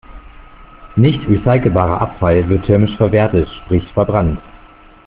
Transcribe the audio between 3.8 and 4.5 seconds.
verbrannt.